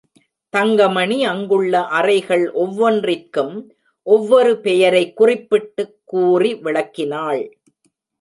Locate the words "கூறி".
6.03-6.53